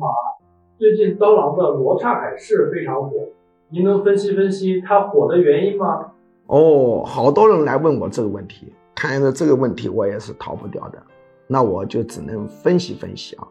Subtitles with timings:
[0.00, 0.40] 好啊，
[0.78, 3.10] 最近刀郎的《罗刹海市》非常火，
[3.68, 6.12] 您能分析分析它火的原因吗？
[6.46, 11.02] 哦，好多人来问我这个问题，看着这个问题我也是逃不掉的，
[11.46, 13.46] 那我就只能分析分析啊。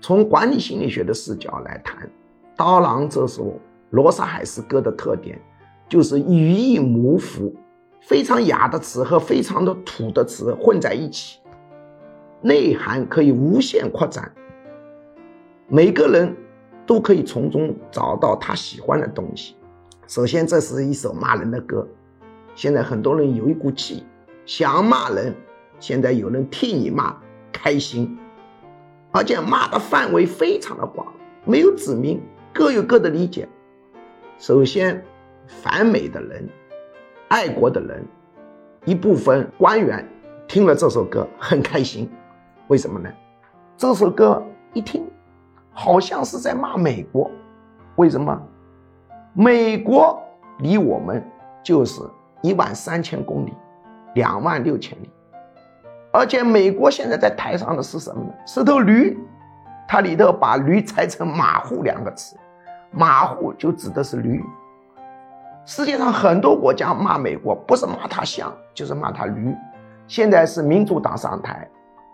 [0.00, 2.10] 从管理心理学的视角来谈，
[2.56, 3.44] 刀郎这首
[3.90, 5.40] 《罗刹海市》歌的特点，
[5.88, 7.54] 就是语义模糊，
[8.00, 11.38] 非常雅的词和非常的土的词混在一起，
[12.42, 14.32] 内涵可以无限扩展。
[15.74, 16.36] 每个人
[16.86, 19.56] 都可以从中找到他喜欢的东西。
[20.06, 21.84] 首先，这是一首骂人的歌。
[22.54, 24.04] 现在很多人有一股气，
[24.46, 25.34] 想骂人，
[25.80, 27.16] 现在有人替你骂，
[27.52, 28.16] 开心。
[29.10, 31.12] 而且骂的范围非常的广，
[31.44, 33.48] 没有指明，各有各的理解。
[34.38, 35.04] 首先，
[35.48, 36.48] 反美的人、
[37.26, 38.06] 爱国的人，
[38.84, 40.08] 一部分官员
[40.46, 42.08] 听了这首歌很开心。
[42.68, 43.10] 为什么呢？
[43.76, 44.40] 这首歌
[44.72, 45.03] 一听。
[45.74, 47.30] 好像是在骂美国，
[47.96, 48.40] 为什么？
[49.32, 50.22] 美国
[50.60, 51.22] 离我们
[51.62, 52.00] 就是
[52.42, 53.52] 一万三千公里，
[54.14, 55.10] 两万六千里，
[56.12, 58.32] 而且美国现在在台上的是什么呢？
[58.46, 59.18] 是头驴，
[59.88, 62.36] 它里头把驴拆成马户两个词，
[62.92, 64.40] 马户就指的是驴。
[65.66, 69.52] 世界上很多国家骂美国，不是骂他像，就是骂他驴。
[70.06, 71.68] 现在是民主党上台，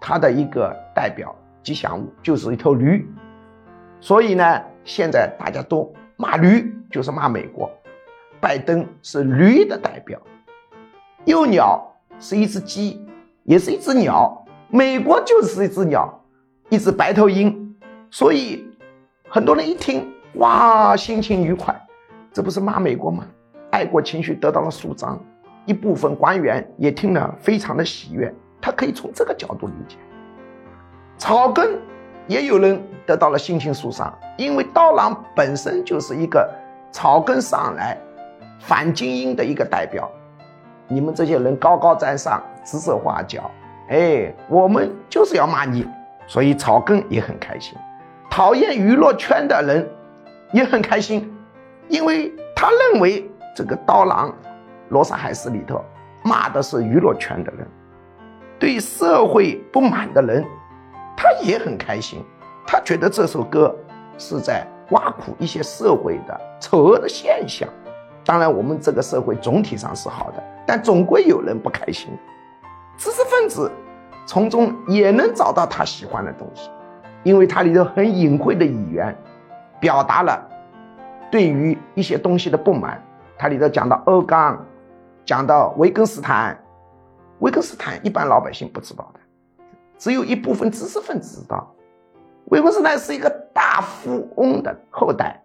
[0.00, 3.06] 他的一个代表吉祥物就是一头驴。
[4.04, 7.70] 所以呢，现在大家都骂驴，就是骂美国。
[8.38, 10.20] 拜登是驴的代表，
[11.24, 11.82] 幼鸟
[12.20, 13.02] 是一只鸡，
[13.44, 14.44] 也是一只鸟。
[14.68, 16.22] 美国就是一只鸟，
[16.68, 17.74] 一只白头鹰。
[18.10, 18.68] 所以
[19.26, 21.74] 很多人一听，哇，心情愉快。
[22.30, 23.26] 这不是骂美国吗？
[23.70, 25.18] 爱国情绪得到了舒张，
[25.64, 28.30] 一部分官员也听了非常的喜悦。
[28.60, 29.96] 他可以从这个角度理解。
[31.16, 31.80] 草根。
[32.26, 36.48] 也有人得到了心情舒畅，因为刀郎本身就是一个
[36.90, 37.98] 草根上来
[38.60, 40.10] 反精英的一个代表。
[40.88, 43.50] 你们这些人高高在上、指手画脚，
[43.88, 45.86] 哎，我们就是要骂你，
[46.26, 47.76] 所以草根也很开心。
[48.30, 49.88] 讨厌娱乐圈的人
[50.52, 51.32] 也很开心，
[51.88, 54.30] 因为他认为这个刀郎
[54.88, 55.84] 《罗刹海市》里头
[56.22, 57.66] 骂的是娱乐圈的人，
[58.58, 60.44] 对社会不满的人。
[61.16, 62.22] 他也很开心，
[62.66, 63.74] 他觉得这首歌
[64.18, 67.68] 是在挖苦一些社会的丑恶的现象。
[68.24, 72.08] 当然，我们这个社会总体上是好的，但总归有人不开心。
[72.96, 73.70] 知识分子
[74.24, 76.70] 从中也能找到他喜欢的东西，
[77.22, 79.14] 因为它里头很隐晦的语言，
[79.78, 80.42] 表达了
[81.30, 83.02] 对于一些东西的不满。
[83.36, 84.64] 它里头讲到欧钢，
[85.26, 86.58] 讲到维根斯坦，
[87.40, 89.20] 维根斯坦一般老百姓不知道的。
[89.98, 91.74] 只有一部分知识分子知道，
[92.46, 95.42] 维根斯坦是一个大富翁的后代，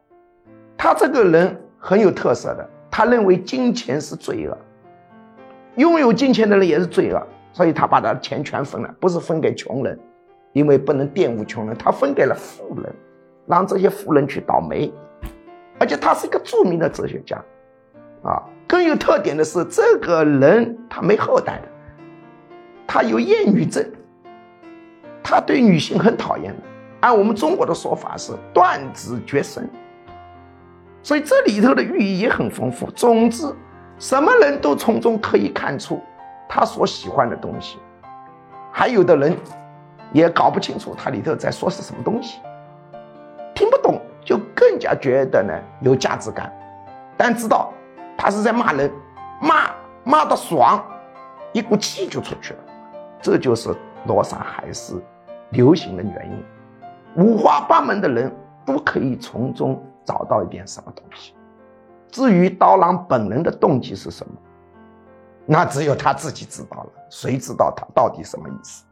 [0.77, 4.57] 他这个人很有特色的，他认为金钱是罪恶，
[5.75, 9.97] 拥有金钱的人也是罪恶，所以他把他的钱全分了，不是分给穷人，
[10.51, 12.93] 因为不能玷污穷人，他分给了富人，
[13.47, 14.91] 让这些富人去倒霉，
[15.79, 17.37] 而且他是一个著名的哲学家，
[18.23, 21.67] 啊，更有特点的是这个人他没后代的，
[22.85, 23.85] 他有厌女症。
[25.21, 26.63] 他对女性很讨厌的，
[27.01, 29.69] 按我们中国的说法是断子绝孙，
[31.01, 32.89] 所以这里头的寓意也很丰富。
[32.91, 33.53] 总之，
[33.97, 36.01] 什么人都从中可以看出
[36.47, 37.77] 他所喜欢的东西。
[38.71, 39.35] 还有的人
[40.11, 42.39] 也搞不清楚他里头在说是什么东西，
[43.55, 46.51] 听不懂就更加觉得呢有价值感，
[47.17, 47.71] 但知道
[48.17, 48.91] 他是在骂人，
[49.41, 49.71] 骂
[50.03, 50.83] 骂的爽，
[51.53, 52.59] 一股气就出去了，
[53.21, 53.75] 这就是。
[54.07, 54.93] 罗刹海市
[55.49, 56.45] 流行的原因，
[57.15, 58.33] 五花八门的人
[58.65, 61.33] 都可以从中找到一点什么东西。
[62.11, 64.33] 至于刀郎本人的动机是什么，
[65.45, 66.89] 那只有他自己知道了。
[67.09, 68.83] 谁知道他到底什么意思？